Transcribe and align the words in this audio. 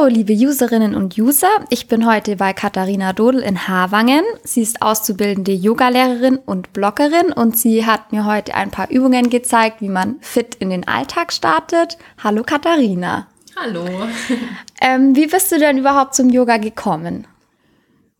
Hallo, 0.00 0.08
liebe 0.08 0.32
Userinnen 0.32 0.94
und 0.94 1.18
User. 1.18 1.50
Ich 1.68 1.86
bin 1.86 2.06
heute 2.06 2.36
bei 2.36 2.54
Katharina 2.54 3.12
Dodel 3.12 3.42
in 3.42 3.68
Havangen. 3.68 4.24
Sie 4.44 4.62
ist 4.62 4.80
auszubildende 4.80 5.52
Yogalehrerin 5.52 6.38
und 6.38 6.72
Bloggerin 6.72 7.32
und 7.34 7.58
sie 7.58 7.84
hat 7.84 8.10
mir 8.10 8.24
heute 8.24 8.54
ein 8.54 8.70
paar 8.70 8.90
Übungen 8.90 9.28
gezeigt, 9.28 9.82
wie 9.82 9.90
man 9.90 10.16
fit 10.20 10.54
in 10.54 10.70
den 10.70 10.88
Alltag 10.88 11.34
startet. 11.34 11.98
Hallo 12.24 12.44
Katharina. 12.44 13.26
Hallo. 13.56 13.84
Ähm, 14.80 15.14
wie 15.14 15.26
bist 15.26 15.52
du 15.52 15.58
denn 15.58 15.76
überhaupt 15.76 16.14
zum 16.14 16.30
Yoga 16.30 16.56
gekommen? 16.56 17.26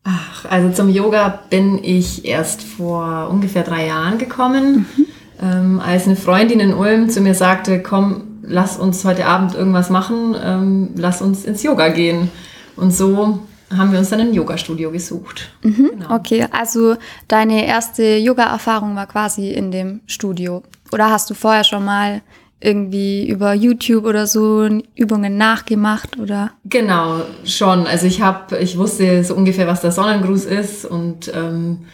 Ach, 0.05 0.45
also 0.45 0.69
zum 0.73 0.91
Yoga 0.91 1.41
bin 1.49 1.83
ich 1.83 2.27
erst 2.27 2.63
vor 2.63 3.31
ungefähr 3.31 3.63
drei 3.63 3.87
Jahren 3.87 4.19
gekommen, 4.19 4.87
mhm. 4.95 5.07
ähm, 5.41 5.81
als 5.81 6.05
eine 6.05 6.17
Freundin 6.17 6.61
in 6.61 6.75
Ulm 6.75 7.09
zu 7.09 7.23
mir 7.23 7.35
sagte, 7.35 7.83
komm, 7.83 8.30
lass 8.43 8.77
uns 8.77 9.05
heute 9.05 9.27
Abend 9.27 9.55
irgendwas 9.55 9.91
machen, 9.91 10.35
ähm, 10.43 10.91
lass 10.97 11.23
uns 11.23 11.45
ins 11.45 11.63
Yoga 11.63 11.89
gehen. 11.89 12.31
Und 12.77 12.93
so 12.93 13.41
haben 13.77 13.93
wir 13.93 13.99
uns 13.99 14.11
dann 14.11 14.21
ein 14.21 14.35
Yoga-Studio 14.35 14.91
gesucht. 14.91 15.51
Mhm, 15.63 15.91
genau. 15.93 16.15
Okay, 16.15 16.47
also 16.51 16.97
deine 17.29 17.67
erste 17.67 18.17
Yoga-Erfahrung 18.17 18.97
war 18.97 19.07
quasi 19.07 19.51
in 19.51 19.71
dem 19.71 20.01
Studio. 20.07 20.63
Oder 20.93 21.11
hast 21.11 21.31
du 21.31 21.35
vorher 21.35 21.65
schon 21.65 21.85
mal 21.85 22.23
irgendwie 22.61 23.29
über 23.29 23.55
YouTube 23.55 24.05
oder 24.05 24.27
so 24.27 24.69
Übungen 24.95 25.37
nachgemacht 25.39 26.19
oder? 26.19 26.53
Genau, 26.65 27.23
schon. 27.45 27.87
Also 27.87 28.07
ich 28.07 28.21
habe, 28.21 28.59
ich 28.59 28.77
wusste 28.77 29.25
so 29.25 29.35
ungefähr, 29.35 29.67
was 29.67 29.81
der 29.81 29.93
Sonnengruß 29.93 30.45
ist 30.45 30.85
und 30.85 31.33
ähm, 31.35 31.87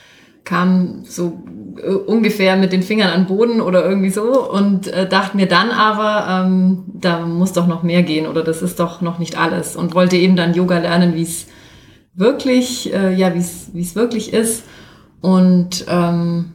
kam 0.47 1.05
so 1.05 1.43
äh, 1.83 1.91
ungefähr 1.91 2.57
mit 2.57 2.73
den 2.73 2.83
Fingern 2.83 3.11
an 3.11 3.23
den 3.23 3.27
Boden 3.27 3.61
oder 3.61 3.85
irgendwie 3.85 4.09
so 4.09 4.51
und 4.51 4.87
äh, 4.87 5.07
dachte 5.07 5.37
mir 5.37 5.47
dann 5.47 5.71
aber, 5.71 6.47
ähm, 6.47 6.85
da 6.95 7.27
muss 7.27 7.53
doch 7.53 7.67
noch 7.67 7.83
mehr 7.83 8.03
gehen 8.03 8.27
oder 8.27 8.43
das 8.43 8.63
ist 8.63 8.81
doch 8.81 9.03
noch 9.03 9.19
nicht 9.19 9.37
alles 9.37 9.77
und 9.77 9.95
wollte 9.95 10.17
eben 10.17 10.37
dann 10.37 10.55
Yoga 10.55 10.79
lernen, 10.79 11.15
wie 11.15 11.23
es 11.23 11.49
wirklich, 12.15 12.95
äh, 12.95 13.13
ja, 13.13 13.35
wie 13.35 13.41
es 13.81 13.95
wirklich 13.95 14.33
ist 14.33 14.65
und 15.21 15.85
ähm, 15.89 16.53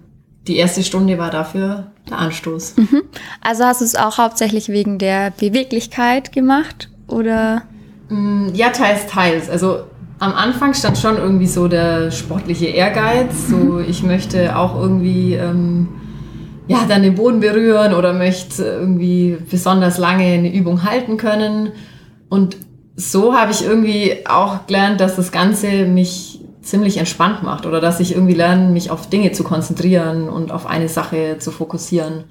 die 0.48 0.56
erste 0.56 0.84
Stunde 0.84 1.20
war 1.20 1.30
dafür 1.30 1.92
der 2.10 2.18
Anstoß. 2.18 2.78
Mhm. 2.78 3.04
Also 3.42 3.66
hast 3.66 3.82
du 3.82 3.86
es 3.86 3.96
auch 3.96 4.18
hauptsächlich 4.18 4.70
wegen 4.70 4.98
der 4.98 5.32
Beweglichkeit 5.32 6.32
gemacht 6.32 6.90
oder? 7.08 7.64
Mm, 8.10 8.50
ja, 8.54 8.70
teils, 8.70 9.06
teils. 9.08 9.50
Also 9.50 9.84
am 10.22 10.34
Anfang 10.34 10.76
stand 10.76 11.00
schon 11.00 11.18
irgendwie 11.18 11.48
so 11.48 11.68
der 11.68 12.12
sportliche 12.12 12.68
Ehrgeiz. 12.68 13.48
So, 13.48 13.56
mhm. 13.56 13.86
ich 13.90 14.04
möchte 14.04 14.56
auch 14.56 14.80
irgendwie 14.80 15.34
ähm, 15.34 15.88
ja, 16.68 16.86
dann 16.88 17.02
den 17.02 17.16
Boden 17.16 17.40
berühren 17.40 17.96
oder 17.96 18.14
möchte 18.14 18.64
irgendwie 18.64 19.36
besonders 19.50 19.98
lange 19.98 20.26
eine 20.26 20.54
Übung 20.54 20.84
halten 20.84 21.18
können. 21.18 21.72
Und 22.30 22.56
so 22.96 23.34
habe 23.34 23.52
ich 23.52 23.66
irgendwie 23.66 24.28
auch 24.28 24.68
gelernt, 24.68 25.02
dass 25.02 25.16
das 25.16 25.32
Ganze 25.32 25.86
mich 25.86 26.40
ziemlich 26.62 26.98
entspannt 26.98 27.42
macht 27.42 27.66
oder 27.66 27.82
dass 27.82 28.00
ich 28.00 28.14
irgendwie 28.14 28.36
lerne, 28.36 28.70
mich 28.70 28.92
auf 28.92 29.10
Dinge 29.10 29.32
zu 29.32 29.44
konzentrieren 29.44 30.30
und 30.30 30.52
auf 30.52 30.68
eine 30.68 30.88
Sache 30.88 31.38
zu 31.40 31.50
fokussieren. 31.50 32.26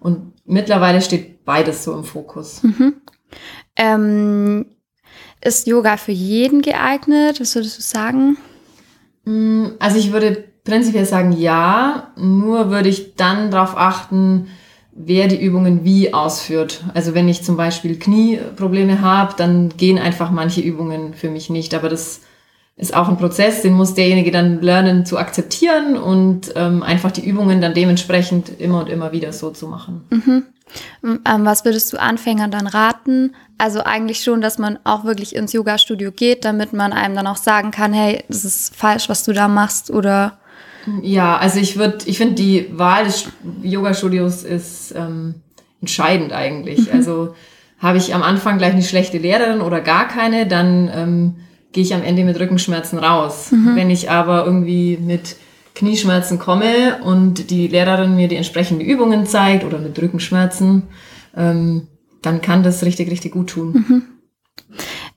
Und 0.00 0.32
mittlerweile 0.44 1.00
steht 1.00 1.44
beides 1.44 1.84
so 1.84 1.94
im 1.94 2.02
Fokus. 2.02 2.64
Mhm. 2.64 2.94
Ähm 3.76 4.66
ist 5.40 5.66
Yoga 5.66 5.96
für 5.96 6.12
jeden 6.12 6.62
geeignet? 6.62 7.40
Was 7.40 7.54
würdest 7.54 7.78
du 7.78 7.82
sagen? 7.82 8.36
Mm, 9.24 9.66
also 9.78 9.98
ich 9.98 10.12
würde 10.12 10.44
prinzipiell 10.64 11.06
sagen 11.06 11.32
ja, 11.32 12.12
nur 12.16 12.70
würde 12.70 12.88
ich 12.88 13.14
dann 13.16 13.50
darauf 13.50 13.76
achten, 13.76 14.48
wer 14.92 15.28
die 15.28 15.40
Übungen 15.40 15.84
wie 15.84 16.12
ausführt. 16.12 16.84
Also 16.92 17.14
wenn 17.14 17.28
ich 17.28 17.42
zum 17.42 17.56
Beispiel 17.56 17.98
Knieprobleme 17.98 19.00
habe, 19.00 19.34
dann 19.36 19.70
gehen 19.76 19.98
einfach 19.98 20.30
manche 20.30 20.60
Übungen 20.60 21.14
für 21.14 21.30
mich 21.30 21.50
nicht. 21.50 21.74
Aber 21.74 21.88
das 21.88 22.20
ist 22.76 22.94
auch 22.94 23.08
ein 23.08 23.16
Prozess, 23.16 23.62
den 23.62 23.74
muss 23.74 23.94
derjenige 23.94 24.30
dann 24.30 24.60
lernen 24.60 25.06
zu 25.06 25.18
akzeptieren 25.18 25.96
und 25.96 26.52
ähm, 26.54 26.82
einfach 26.82 27.10
die 27.10 27.24
Übungen 27.24 27.60
dann 27.60 27.74
dementsprechend 27.74 28.60
immer 28.60 28.80
und 28.80 28.88
immer 28.88 29.12
wieder 29.12 29.32
so 29.32 29.50
zu 29.50 29.66
machen. 29.66 30.04
Mhm. 30.10 30.44
Ähm, 31.04 31.20
was 31.44 31.64
würdest 31.64 31.92
du 31.92 32.00
Anfängern 32.00 32.50
dann 32.50 32.66
raten? 32.66 33.34
Also 33.58 33.82
eigentlich 33.82 34.22
schon, 34.22 34.40
dass 34.40 34.58
man 34.58 34.78
auch 34.84 35.04
wirklich 35.04 35.34
ins 35.34 35.52
Yoga-Studio 35.52 36.12
geht, 36.12 36.44
damit 36.44 36.72
man 36.72 36.92
einem 36.92 37.16
dann 37.16 37.26
auch 37.26 37.36
sagen 37.36 37.70
kann, 37.70 37.92
hey, 37.92 38.24
das 38.28 38.44
ist 38.44 38.76
falsch, 38.76 39.08
was 39.08 39.24
du 39.24 39.32
da 39.32 39.48
machst 39.48 39.90
oder 39.90 40.38
ja, 41.02 41.36
also 41.36 41.58
ich 41.58 41.76
würde, 41.76 41.98
ich 42.06 42.18
finde 42.18 42.34
die 42.34 42.66
Wahl 42.72 43.04
des 43.04 43.28
Yoga-Studios 43.62 44.42
ist 44.42 44.94
ähm, 44.96 45.34
entscheidend 45.80 46.32
eigentlich. 46.32 46.80
Mhm. 46.80 46.92
Also 46.92 47.34
habe 47.78 47.98
ich 47.98 48.14
am 48.14 48.22
Anfang 48.22 48.58
gleich 48.58 48.72
eine 48.72 48.82
schlechte 48.82 49.18
Lehrerin 49.18 49.60
oder 49.60 49.80
gar 49.80 50.08
keine, 50.08 50.46
dann 50.46 50.90
ähm, 50.94 51.36
gehe 51.72 51.82
ich 51.82 51.94
am 51.94 52.02
Ende 52.02 52.24
mit 52.24 52.38
Rückenschmerzen 52.38 52.98
raus. 52.98 53.52
Mhm. 53.52 53.76
Wenn 53.76 53.90
ich 53.90 54.10
aber 54.10 54.44
irgendwie 54.44 54.98
mit 55.00 55.36
Knieschmerzen 55.78 56.40
komme 56.40 57.00
und 57.04 57.50
die 57.50 57.68
Lehrerin 57.68 58.16
mir 58.16 58.26
die 58.26 58.34
entsprechenden 58.34 58.84
Übungen 58.84 59.26
zeigt 59.26 59.62
oder 59.62 59.78
mit 59.78 59.96
Rückenschmerzen, 60.00 60.88
ähm, 61.36 61.86
dann 62.20 62.42
kann 62.42 62.64
das 62.64 62.82
richtig, 62.82 63.08
richtig 63.12 63.32
gut 63.32 63.50
tun. 63.50 63.72
Mhm. 63.72 64.02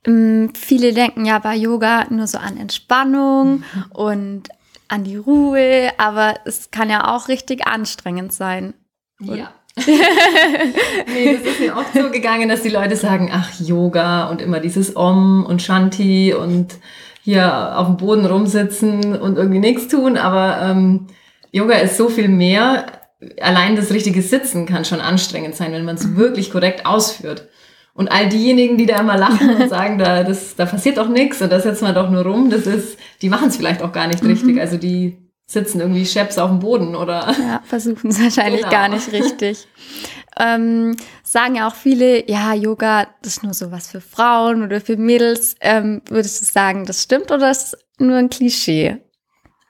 Ähm, 0.05 0.49
viele 0.53 0.93
denken 0.93 1.25
ja 1.25 1.39
bei 1.39 1.55
Yoga 1.55 2.05
nur 2.11 2.27
so 2.27 2.37
an 2.37 2.57
Entspannung 2.57 3.63
mhm. 3.73 3.85
und 3.91 4.49
an 4.87 5.03
die 5.03 5.15
Ruhe, 5.15 5.91
aber 5.97 6.35
es 6.45 6.69
kann 6.69 6.91
ja 6.91 7.15
auch 7.15 7.27
richtig 7.27 7.65
anstrengend 7.65 8.31
sein. 8.31 8.75
Und 9.19 9.37
ja. 9.37 9.51
nee, 11.07 11.37
das 11.37 11.53
ist 11.53 11.59
mir 11.59 11.75
oft 11.75 11.93
so 11.93 12.11
gegangen, 12.11 12.49
dass 12.49 12.61
die 12.61 12.69
Leute 12.69 12.97
sagen, 12.97 13.31
ach, 13.33 13.49
Yoga 13.59 14.29
und 14.29 14.41
immer 14.41 14.59
dieses 14.59 14.95
Om 14.95 15.43
und 15.43 15.61
Shanti 15.61 16.35
und 16.35 16.75
hier 17.23 17.77
auf 17.77 17.87
dem 17.87 17.97
Boden 17.97 18.25
rumsitzen 18.25 19.19
und 19.19 19.37
irgendwie 19.37 19.59
nichts 19.59 19.87
tun, 19.87 20.17
aber 20.17 20.61
ähm, 20.61 21.07
Yoga 21.51 21.75
ist 21.75 21.97
so 21.97 22.09
viel 22.09 22.27
mehr. 22.27 22.85
Allein 23.39 23.75
das 23.75 23.91
richtige 23.91 24.21
Sitzen 24.21 24.65
kann 24.65 24.85
schon 24.85 25.01
anstrengend 25.01 25.55
sein, 25.55 25.71
wenn 25.73 25.85
man 25.85 25.95
es 25.95 26.07
mhm. 26.07 26.17
wirklich 26.17 26.51
korrekt 26.51 26.85
ausführt. 26.85 27.47
Und 27.93 28.11
all 28.11 28.29
diejenigen, 28.29 28.77
die 28.77 28.85
da 28.85 28.99
immer 28.99 29.17
lachen 29.17 29.49
und 29.49 29.69
sagen, 29.69 29.97
da, 29.97 30.23
das, 30.23 30.55
da 30.55 30.65
passiert 30.65 30.97
doch 30.97 31.09
nichts 31.09 31.41
und 31.41 31.51
da 31.51 31.59
setzen 31.59 31.85
wir 31.85 31.93
doch 31.93 32.09
nur 32.09 32.23
rum, 32.23 32.49
das 32.49 32.65
ist, 32.65 32.97
die 33.21 33.29
machen 33.29 33.49
es 33.49 33.57
vielleicht 33.57 33.83
auch 33.83 33.91
gar 33.91 34.07
nicht 34.07 34.23
mhm. 34.23 34.29
richtig. 34.29 34.59
Also 34.59 34.77
die 34.77 35.17
sitzen 35.51 35.81
irgendwie 35.81 36.05
scheps 36.05 36.37
auf 36.37 36.49
dem 36.49 36.59
Boden 36.59 36.95
oder. 36.95 37.35
Ja, 37.39 37.61
versuchen 37.65 38.09
es 38.09 38.21
wahrscheinlich 38.21 38.61
genau. 38.61 38.71
gar 38.71 38.87
nicht 38.87 39.11
richtig. 39.11 39.67
Ähm, 40.39 40.95
sagen 41.23 41.55
ja 41.55 41.67
auch 41.67 41.75
viele, 41.75 42.29
ja, 42.29 42.53
Yoga, 42.53 43.07
das 43.21 43.37
ist 43.37 43.43
nur 43.43 43.53
sowas 43.53 43.87
für 43.89 44.01
Frauen 44.01 44.63
oder 44.63 44.79
für 44.79 44.95
Mädels. 44.95 45.55
Ähm, 45.59 46.01
würdest 46.07 46.41
du 46.41 46.45
sagen, 46.45 46.85
das 46.85 47.03
stimmt 47.03 47.31
oder 47.31 47.51
ist 47.51 47.73
es 47.73 47.77
nur 47.99 48.17
ein 48.17 48.29
Klischee? 48.29 48.97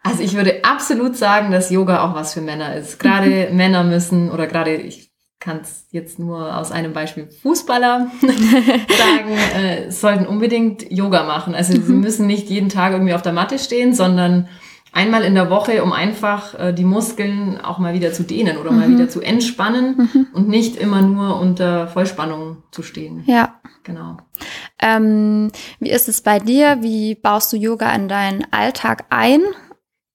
Also 0.04 0.24
ich 0.24 0.36
würde 0.36 0.64
absolut 0.64 1.16
sagen, 1.16 1.52
dass 1.52 1.70
Yoga 1.70 2.04
auch 2.04 2.16
was 2.16 2.34
für 2.34 2.42
Männer 2.42 2.76
ist. 2.76 3.00
Gerade 3.00 3.50
Männer 3.52 3.84
müssen 3.84 4.32
oder 4.32 4.48
gerade 4.48 4.76
ich 4.76 5.12
kann 5.40 5.62
es 5.62 5.88
jetzt 5.90 6.20
nur 6.20 6.56
aus 6.56 6.72
einem 6.72 6.94
Beispiel 6.94 7.28
Fußballer 7.28 8.12
sagen, 8.22 9.38
äh, 9.56 9.92
sollten 9.92 10.28
unbedingt 10.28 10.92
Yoga 10.92 11.24
machen. 11.24 11.56
Also 11.56 11.74
sie 11.74 11.80
mhm. 11.80 12.02
müssen 12.02 12.28
nicht 12.28 12.50
jeden 12.50 12.70
Tag 12.70 12.94
irgendwie 12.94 13.16
auf 13.16 13.24
der 13.24 13.34
Matte 13.34 13.58
stehen, 13.58 13.96
sondern 13.96 14.48
einmal 14.92 15.24
in 15.24 15.36
der 15.36 15.50
Woche, 15.50 15.84
um 15.84 15.94
einfach 15.94 16.60
äh, 16.60 16.74
die 16.74 16.84
Muskeln 16.84 17.60
auch 17.60 17.78
mal 17.78 17.94
wieder 17.94 18.14
zu 18.14 18.24
dehnen 18.24 18.58
oder 18.58 18.72
mhm. 18.72 18.80
mal 18.80 18.90
wieder 18.90 19.10
zu 19.10 19.22
entspannen 19.22 20.10
mhm. 20.14 20.28
und 20.34 20.50
nicht 20.50 20.76
immer 20.76 21.02
nur 21.02 21.40
unter 21.40 21.88
Vollspannung 21.88 22.64
zu 22.72 22.84
stehen. 22.84 23.24
Ja. 23.26 23.62
Genau. 23.84 24.18
Ähm, 24.80 25.52
wie 25.80 25.90
ist 25.90 26.08
es 26.08 26.22
bei 26.22 26.40
dir? 26.40 26.80
Wie 26.82 27.16
baust 27.16 27.52
du 27.52 27.58
Yoga 27.58 27.94
in 27.94 28.08
deinen 28.08 28.46
Alltag 28.52 29.06
ein? 29.10 29.42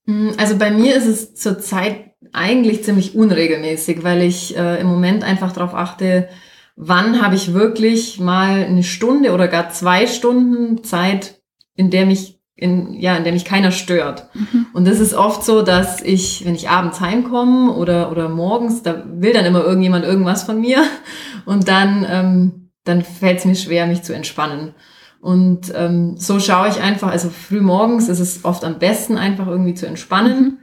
Mm, 0.04 0.30
also 0.36 0.56
bei 0.56 0.70
mir 0.70 0.94
ist 0.94 1.06
es 1.06 1.34
zurzeit 1.34 2.12
eigentlich 2.32 2.84
ziemlich 2.84 3.14
unregelmäßig, 3.14 4.04
weil 4.04 4.22
ich 4.22 4.56
äh, 4.56 4.80
im 4.80 4.86
Moment 4.86 5.24
einfach 5.24 5.52
darauf 5.52 5.74
achte, 5.74 6.28
wann 6.76 7.22
habe 7.22 7.34
ich 7.34 7.54
wirklich 7.54 8.20
mal 8.20 8.64
eine 8.64 8.82
Stunde 8.82 9.32
oder 9.32 9.48
gar 9.48 9.70
zwei 9.70 10.06
Stunden 10.06 10.84
Zeit, 10.84 11.40
in 11.74 11.90
der 11.90 12.06
mich 12.06 12.35
in, 12.56 12.94
ja, 12.94 13.16
in 13.16 13.24
der 13.24 13.34
mich 13.34 13.44
keiner 13.44 13.70
stört. 13.70 14.28
Mhm. 14.34 14.66
Und 14.72 14.88
das 14.88 14.98
ist 14.98 15.12
oft 15.14 15.44
so, 15.44 15.60
dass 15.60 16.02
ich, 16.02 16.44
wenn 16.46 16.54
ich 16.54 16.70
abends 16.70 17.00
heimkomme 17.00 17.72
oder, 17.72 18.10
oder 18.10 18.30
morgens, 18.30 18.82
da 18.82 19.04
will 19.06 19.34
dann 19.34 19.44
immer 19.44 19.62
irgendjemand 19.62 20.04
irgendwas 20.04 20.42
von 20.44 20.60
mir. 20.60 20.82
Und 21.44 21.68
dann, 21.68 22.06
ähm, 22.08 22.70
dann 22.84 23.02
fällt 23.02 23.38
es 23.38 23.44
mir 23.44 23.54
schwer, 23.54 23.86
mich 23.86 24.02
zu 24.02 24.14
entspannen. 24.14 24.74
Und 25.20 25.72
ähm, 25.74 26.16
so 26.16 26.40
schaue 26.40 26.68
ich 26.68 26.80
einfach, 26.80 27.10
also 27.10 27.30
früh 27.30 27.60
morgens 27.60 28.08
ist 28.08 28.20
es 28.20 28.44
oft 28.44 28.64
am 28.64 28.78
besten, 28.78 29.18
einfach 29.18 29.46
irgendwie 29.46 29.74
zu 29.74 29.86
entspannen. 29.86 30.40
Mhm. 30.40 30.58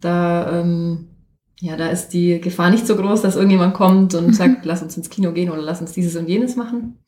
Da, 0.00 0.60
ähm, 0.60 1.08
ja, 1.58 1.76
da 1.76 1.88
ist 1.88 2.08
die 2.08 2.40
Gefahr 2.40 2.70
nicht 2.70 2.86
so 2.86 2.96
groß, 2.96 3.22
dass 3.22 3.36
irgendjemand 3.36 3.74
kommt 3.74 4.14
und 4.14 4.28
mhm. 4.28 4.32
sagt, 4.32 4.64
lass 4.64 4.82
uns 4.82 4.96
ins 4.96 5.10
Kino 5.10 5.32
gehen 5.32 5.50
oder 5.50 5.62
lass 5.62 5.80
uns 5.80 5.92
dieses 5.92 6.16
und 6.16 6.28
jenes 6.28 6.56
machen. 6.56 6.98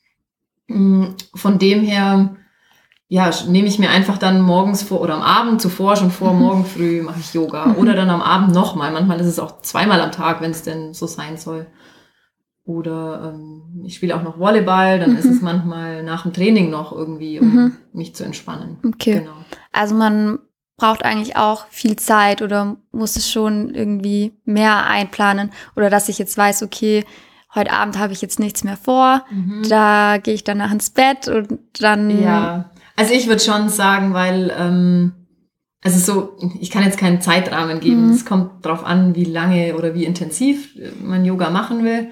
Mm, 0.68 1.06
von 1.34 1.58
dem 1.58 1.82
her, 1.82 2.36
ja, 3.12 3.30
nehme 3.46 3.68
ich 3.68 3.78
mir 3.78 3.90
einfach 3.90 4.16
dann 4.16 4.40
morgens 4.40 4.82
vor 4.82 5.02
oder 5.02 5.12
am 5.12 5.20
Abend 5.20 5.60
zuvor 5.60 5.96
schon 5.96 6.10
vor, 6.10 6.32
mhm. 6.32 6.40
morgen 6.40 6.64
früh 6.64 7.02
mache 7.02 7.20
ich 7.20 7.34
Yoga 7.34 7.66
mhm. 7.66 7.74
oder 7.74 7.94
dann 7.94 8.08
am 8.08 8.22
Abend 8.22 8.54
nochmal. 8.54 8.90
Manchmal 8.90 9.20
ist 9.20 9.26
es 9.26 9.38
auch 9.38 9.60
zweimal 9.60 10.00
am 10.00 10.12
Tag, 10.12 10.40
wenn 10.40 10.50
es 10.50 10.62
denn 10.62 10.94
so 10.94 11.06
sein 11.06 11.36
soll. 11.36 11.66
Oder 12.64 13.34
ähm, 13.34 13.82
ich 13.84 13.96
spiele 13.96 14.16
auch 14.16 14.22
noch 14.22 14.38
Volleyball, 14.38 14.98
dann 14.98 15.10
mhm. 15.10 15.18
ist 15.18 15.26
es 15.26 15.42
manchmal 15.42 16.02
nach 16.02 16.22
dem 16.22 16.32
Training 16.32 16.70
noch 16.70 16.90
irgendwie, 16.90 17.38
um 17.38 17.54
mhm. 17.54 17.76
mich 17.92 18.14
zu 18.14 18.24
entspannen. 18.24 18.78
Okay. 18.82 19.18
Genau. 19.18 19.34
Also 19.72 19.94
man 19.94 20.38
braucht 20.78 21.04
eigentlich 21.04 21.36
auch 21.36 21.66
viel 21.68 21.96
Zeit 21.96 22.40
oder 22.40 22.78
muss 22.92 23.16
es 23.16 23.30
schon 23.30 23.74
irgendwie 23.74 24.32
mehr 24.46 24.86
einplanen 24.86 25.50
oder 25.76 25.90
dass 25.90 26.08
ich 26.08 26.18
jetzt 26.18 26.38
weiß, 26.38 26.62
okay, 26.62 27.04
heute 27.54 27.72
Abend 27.72 27.98
habe 27.98 28.14
ich 28.14 28.22
jetzt 28.22 28.40
nichts 28.40 28.64
mehr 28.64 28.78
vor, 28.78 29.26
mhm. 29.30 29.66
da 29.68 30.16
gehe 30.16 30.32
ich 30.32 30.44
danach 30.44 30.72
ins 30.72 30.88
Bett 30.88 31.28
und 31.28 31.58
dann. 31.78 32.22
Ja, 32.22 32.70
also 32.96 33.14
ich 33.14 33.26
würde 33.26 33.42
schon 33.42 33.68
sagen, 33.68 34.14
weil, 34.14 34.52
ähm, 34.58 35.12
also 35.82 35.98
so, 35.98 36.48
ich 36.60 36.70
kann 36.70 36.84
jetzt 36.84 36.98
keinen 36.98 37.20
Zeitrahmen 37.20 37.80
geben. 37.80 38.06
Mhm. 38.06 38.12
Es 38.12 38.24
kommt 38.24 38.64
drauf 38.64 38.84
an, 38.84 39.14
wie 39.14 39.24
lange 39.24 39.74
oder 39.76 39.94
wie 39.94 40.04
intensiv 40.04 40.76
man 41.02 41.24
Yoga 41.24 41.50
machen 41.50 41.84
will. 41.84 42.10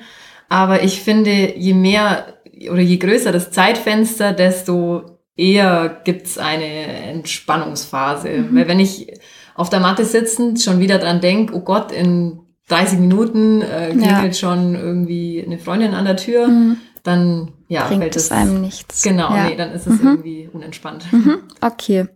Aber 0.48 0.82
ich 0.82 1.00
finde, 1.00 1.56
je 1.56 1.74
mehr 1.74 2.34
oder 2.70 2.80
je 2.80 2.96
größer 2.96 3.32
das 3.32 3.52
Zeitfenster, 3.52 4.32
desto 4.32 5.18
eher 5.36 6.00
gibt's 6.04 6.38
eine 6.38 6.64
Entspannungsphase. 6.64 8.28
Mhm. 8.28 8.56
Weil 8.56 8.68
wenn 8.68 8.80
ich 8.80 9.12
auf 9.54 9.70
der 9.70 9.80
Matte 9.80 10.04
sitzend 10.04 10.60
schon 10.60 10.80
wieder 10.80 10.98
dran 10.98 11.20
denk, 11.20 11.52
oh 11.54 11.60
Gott, 11.60 11.92
in 11.92 12.40
30 12.68 12.98
Minuten 12.98 13.62
äh, 13.62 13.88
klingelt 13.90 14.06
ja. 14.06 14.32
schon 14.32 14.74
irgendwie 14.74 15.42
eine 15.44 15.58
Freundin 15.58 15.94
an 15.94 16.04
der 16.04 16.16
Tür, 16.16 16.48
mhm. 16.48 16.76
Dann 17.02 17.52
ja, 17.68 17.86
Bringt 17.86 18.16
es 18.16 18.32
einem 18.32 18.60
nichts. 18.60 19.02
Genau, 19.02 19.34
ja. 19.34 19.48
nee, 19.48 19.56
dann 19.56 19.70
ist 19.70 19.86
es 19.86 20.00
mhm. 20.00 20.08
irgendwie 20.08 20.50
unentspannt. 20.52 21.12
Mhm. 21.12 21.42
Okay. 21.60 22.08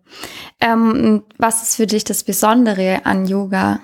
Ähm, 0.61 1.23
was 1.39 1.63
ist 1.63 1.77
für 1.77 1.87
dich 1.87 2.03
das 2.05 2.25
Besondere 2.25 3.07
an 3.07 3.27
Yoga? 3.27 3.81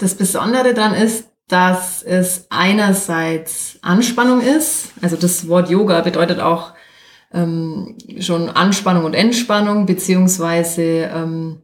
Das 0.00 0.14
Besondere 0.14 0.72
daran 0.72 0.94
ist, 0.94 1.28
dass 1.48 2.02
es 2.02 2.46
einerseits 2.50 3.78
Anspannung 3.82 4.40
ist. 4.40 4.92
Also 5.02 5.16
das 5.16 5.46
Wort 5.48 5.68
Yoga 5.70 6.00
bedeutet 6.00 6.40
auch 6.40 6.72
ähm, 7.32 7.96
schon 8.18 8.48
Anspannung 8.48 9.04
und 9.04 9.14
Entspannung, 9.14 9.86
beziehungsweise 9.86 10.82
ähm, 10.82 11.60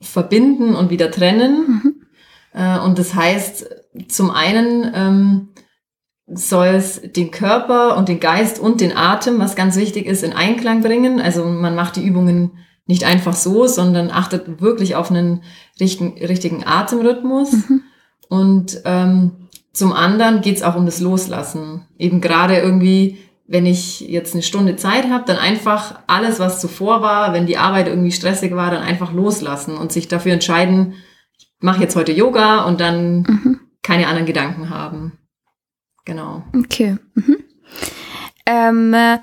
verbinden 0.00 0.74
und 0.74 0.90
wieder 0.90 1.10
trennen. 1.10 1.82
Mhm. 1.82 1.94
Äh, 2.54 2.78
und 2.80 2.98
das 2.98 3.14
heißt, 3.14 3.66
zum 4.08 4.30
einen 4.30 4.90
ähm, 4.94 5.48
soll 6.32 6.68
es 6.68 7.00
den 7.00 7.30
Körper 7.30 7.96
und 7.96 8.08
den 8.08 8.20
Geist 8.20 8.58
und 8.58 8.80
den 8.80 8.96
Atem, 8.96 9.38
was 9.38 9.56
ganz 9.56 9.76
wichtig 9.76 10.06
ist, 10.06 10.22
in 10.22 10.32
Einklang 10.32 10.82
bringen. 10.82 11.20
Also 11.20 11.44
man 11.44 11.74
macht 11.74 11.96
die 11.96 12.06
Übungen 12.06 12.52
nicht 12.86 13.04
einfach 13.04 13.34
so, 13.34 13.66
sondern 13.66 14.10
achtet 14.10 14.60
wirklich 14.60 14.96
auf 14.96 15.10
einen 15.10 15.42
richtigen, 15.78 16.24
richtigen 16.24 16.64
Atemrhythmus. 16.66 17.52
Mhm. 17.52 17.82
Und 18.28 18.80
ähm, 18.84 19.48
zum 19.72 19.92
anderen 19.92 20.40
geht's 20.40 20.62
auch 20.62 20.76
um 20.76 20.86
das 20.86 21.00
Loslassen. 21.00 21.86
Eben 21.98 22.20
gerade 22.20 22.58
irgendwie, 22.58 23.18
wenn 23.46 23.66
ich 23.66 24.00
jetzt 24.00 24.34
eine 24.34 24.42
Stunde 24.42 24.76
Zeit 24.76 25.08
habe, 25.10 25.24
dann 25.26 25.36
einfach 25.36 26.00
alles, 26.06 26.38
was 26.38 26.60
zuvor 26.60 27.02
war, 27.02 27.32
wenn 27.32 27.46
die 27.46 27.58
Arbeit 27.58 27.88
irgendwie 27.88 28.12
stressig 28.12 28.54
war, 28.54 28.70
dann 28.70 28.82
einfach 28.82 29.12
loslassen 29.12 29.76
und 29.76 29.92
sich 29.92 30.08
dafür 30.08 30.32
entscheiden, 30.32 30.94
ich 31.38 31.48
mache 31.60 31.80
jetzt 31.80 31.96
heute 31.96 32.12
Yoga 32.12 32.64
und 32.64 32.80
dann 32.80 33.22
mhm. 33.22 33.60
keine 33.82 34.06
anderen 34.06 34.26
Gedanken 34.26 34.70
haben. 34.70 35.19
Genau. 36.04 36.42
Okay. 36.56 36.96
Mhm. 37.14 37.36
Ähm, 38.46 38.94
äh, 38.94 39.18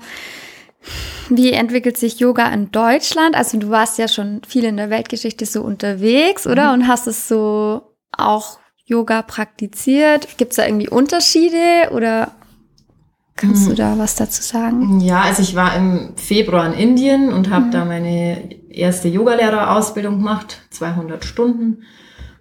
wie 1.28 1.52
entwickelt 1.52 1.98
sich 1.98 2.18
Yoga 2.18 2.48
in 2.48 2.70
Deutschland? 2.70 3.36
Also 3.36 3.58
du 3.58 3.70
warst 3.70 3.98
ja 3.98 4.08
schon 4.08 4.40
viel 4.46 4.64
in 4.64 4.76
der 4.76 4.90
Weltgeschichte 4.90 5.44
so 5.44 5.62
unterwegs, 5.62 6.46
oder? 6.46 6.68
Mhm. 6.68 6.82
Und 6.82 6.88
hast 6.88 7.06
es 7.06 7.28
so 7.28 7.82
auch 8.16 8.58
Yoga 8.86 9.22
praktiziert? 9.22 10.38
Gibt 10.38 10.52
es 10.52 10.56
da 10.56 10.66
irgendwie 10.66 10.88
Unterschiede 10.88 11.90
oder 11.92 12.32
kannst 13.36 13.64
hm. 13.64 13.70
du 13.70 13.74
da 13.76 13.98
was 13.98 14.16
dazu 14.16 14.42
sagen? 14.42 15.00
Ja, 15.00 15.20
also 15.20 15.42
ich 15.42 15.54
war 15.54 15.76
im 15.76 16.16
Februar 16.16 16.66
in 16.66 16.72
Indien 16.72 17.32
und 17.32 17.50
habe 17.50 17.66
mhm. 17.66 17.70
da 17.70 17.84
meine 17.84 18.54
erste 18.70 19.08
Yogalehrerausbildung 19.08 20.16
gemacht, 20.16 20.62
200 20.70 21.24
Stunden. 21.24 21.84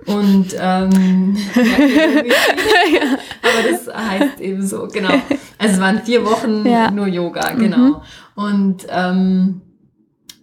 Und 0.07 0.56
ähm, 0.57 1.36
ja, 1.56 3.18
aber 3.42 3.69
das 3.69 3.94
heißt 3.94 4.39
eben 4.39 4.65
so, 4.65 4.88
genau. 4.88 5.13
Also 5.57 5.75
es 5.75 5.80
waren 5.81 6.01
vier 6.04 6.25
Wochen 6.25 6.65
ja. 6.65 6.89
nur 6.92 7.07
Yoga, 7.07 7.51
genau. 7.51 7.77
Mhm. 7.77 7.95
Und 8.36 8.88
ähm, 8.89 9.62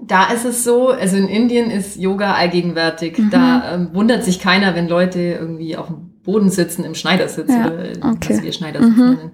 da 0.00 0.30
ist 0.32 0.44
es 0.44 0.64
so, 0.64 0.88
also 0.88 1.16
in 1.16 1.28
Indien 1.28 1.70
ist 1.70 1.96
Yoga 1.96 2.34
allgegenwärtig. 2.34 3.18
Mhm. 3.18 3.30
Da 3.30 3.74
ähm, 3.74 3.90
wundert 3.94 4.22
sich 4.24 4.38
keiner, 4.38 4.74
wenn 4.74 4.86
Leute 4.86 5.20
irgendwie 5.20 5.76
auf 5.76 5.86
dem 5.86 6.10
Boden 6.22 6.50
sitzen, 6.50 6.84
im 6.84 6.94
Schneidersitz 6.94 7.50
ja, 7.50 7.66
oder 7.66 7.88
okay. 8.02 8.34
was 8.34 8.42
wir 8.42 8.52
Schneidersitz 8.52 8.96
mhm. 8.96 9.14
nennen. 9.14 9.30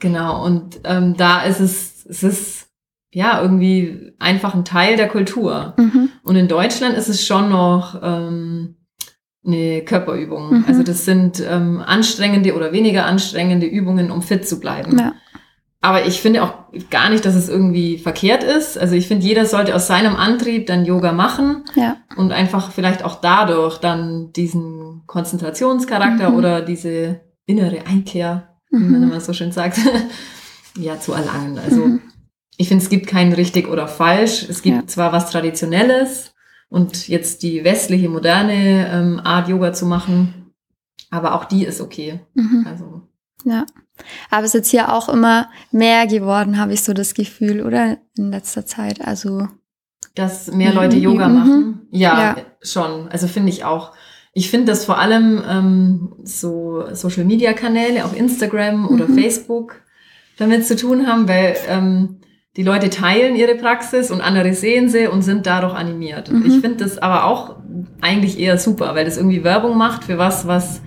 Genau, 0.00 0.44
und 0.44 0.80
ähm, 0.82 1.16
da 1.16 1.42
ist 1.42 1.60
es, 1.60 2.04
es 2.06 2.22
ist 2.24 2.66
ja 3.12 3.40
irgendwie 3.40 4.12
einfach 4.18 4.54
ein 4.54 4.64
Teil 4.64 4.96
der 4.96 5.08
Kultur. 5.08 5.74
Mhm. 5.76 6.08
Und 6.24 6.34
in 6.34 6.48
Deutschland 6.48 6.96
ist 6.96 7.08
es 7.08 7.24
schon 7.24 7.50
noch 7.50 8.00
ähm, 8.02 8.76
eine 9.44 9.82
Körperübung. 9.82 10.58
Mhm. 10.58 10.64
Also 10.68 10.82
das 10.82 11.04
sind 11.04 11.42
ähm, 11.46 11.82
anstrengende 11.84 12.54
oder 12.54 12.72
weniger 12.72 13.06
anstrengende 13.06 13.66
Übungen, 13.66 14.10
um 14.10 14.22
fit 14.22 14.48
zu 14.48 14.60
bleiben. 14.60 14.98
Ja. 14.98 15.14
Aber 15.84 16.06
ich 16.06 16.20
finde 16.20 16.44
auch 16.44 16.54
gar 16.90 17.10
nicht, 17.10 17.24
dass 17.24 17.34
es 17.34 17.48
irgendwie 17.48 17.98
verkehrt 17.98 18.44
ist. 18.44 18.78
Also 18.78 18.94
ich 18.94 19.08
finde, 19.08 19.26
jeder 19.26 19.46
sollte 19.46 19.74
aus 19.74 19.88
seinem 19.88 20.14
Antrieb 20.14 20.68
dann 20.68 20.84
Yoga 20.84 21.12
machen 21.12 21.64
ja. 21.74 21.96
und 22.16 22.30
einfach 22.30 22.70
vielleicht 22.70 23.04
auch 23.04 23.20
dadurch 23.20 23.78
dann 23.78 24.32
diesen 24.32 25.02
Konzentrationscharakter 25.06 26.30
mhm. 26.30 26.36
oder 26.36 26.62
diese 26.62 27.20
innere 27.46 27.84
Einkehr, 27.86 28.54
wie 28.70 28.78
mhm. 28.78 28.92
man 28.92 29.02
immer 29.02 29.20
so 29.20 29.32
schön 29.32 29.50
sagt, 29.50 29.78
ja, 30.78 31.00
zu 31.00 31.14
erlangen. 31.14 31.58
Also 31.58 31.84
mhm. 31.84 32.00
ich 32.56 32.68
finde, 32.68 32.84
es 32.84 32.88
gibt 32.88 33.08
kein 33.08 33.32
richtig 33.32 33.68
oder 33.68 33.88
falsch. 33.88 34.46
Es 34.48 34.62
gibt 34.62 34.76
ja. 34.76 34.86
zwar 34.86 35.12
was 35.12 35.32
Traditionelles 35.32 36.31
und 36.72 37.08
jetzt 37.08 37.42
die 37.42 37.64
westliche, 37.64 38.08
moderne 38.08 38.88
ähm, 38.90 39.20
Art 39.22 39.48
Yoga 39.48 39.72
zu 39.72 39.86
machen, 39.86 40.52
aber 41.10 41.34
auch 41.34 41.44
die 41.44 41.64
ist 41.64 41.80
okay. 41.80 42.20
Mhm. 42.34 42.66
Also 42.68 43.02
ja. 43.44 43.66
Aber 44.30 44.42
es 44.42 44.50
ist 44.50 44.54
jetzt 44.54 44.70
hier 44.70 44.92
auch 44.92 45.08
immer 45.08 45.48
mehr 45.70 46.06
geworden, 46.06 46.58
habe 46.58 46.72
ich 46.72 46.82
so 46.82 46.92
das 46.92 47.14
Gefühl, 47.14 47.60
oder? 47.60 47.98
In 48.16 48.30
letzter 48.30 48.66
Zeit. 48.66 49.00
Also. 49.00 49.48
Dass 50.14 50.50
mehr 50.50 50.72
Leute 50.72 50.96
mhm. 50.96 51.02
Yoga 51.02 51.28
mhm. 51.28 51.34
machen? 51.34 51.80
Ja, 51.90 52.20
ja, 52.20 52.36
schon. 52.62 53.08
Also 53.08 53.26
finde 53.28 53.50
ich 53.50 53.64
auch. 53.64 53.92
Ich 54.32 54.48
finde, 54.48 54.72
dass 54.72 54.86
vor 54.86 54.98
allem 54.98 55.42
ähm, 55.46 56.12
so 56.24 56.84
Social 56.94 57.24
Media 57.24 57.52
Kanäle, 57.52 58.04
auch 58.04 58.14
Instagram 58.14 58.88
oder 58.88 59.06
mhm. 59.06 59.18
Facebook, 59.18 59.82
damit 60.38 60.66
zu 60.66 60.74
tun 60.74 61.06
haben, 61.06 61.28
weil 61.28 61.56
ähm, 61.68 62.20
die 62.56 62.62
Leute 62.62 62.90
teilen 62.90 63.34
ihre 63.34 63.54
Praxis 63.54 64.10
und 64.10 64.20
andere 64.20 64.52
sehen 64.54 64.88
sie 64.88 65.06
und 65.06 65.22
sind 65.22 65.46
dadurch 65.46 65.74
animiert. 65.74 66.30
Mhm. 66.30 66.44
Ich 66.46 66.60
finde 66.60 66.84
das 66.84 66.98
aber 66.98 67.24
auch 67.24 67.56
eigentlich 68.00 68.38
eher 68.38 68.58
super, 68.58 68.94
weil 68.94 69.04
das 69.04 69.16
irgendwie 69.16 69.42
Werbung 69.42 69.78
macht 69.78 70.04
für 70.04 70.18
was, 70.18 70.46
was 70.46 70.82